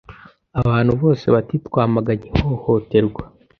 Abantu 0.61 0.91
bose 1.01 1.25
bati 1.35 1.55
twamaganye 1.67 2.27
ihohoterwa 2.39 3.21